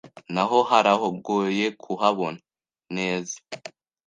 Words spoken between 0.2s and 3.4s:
Naho haragoye kuhabona neza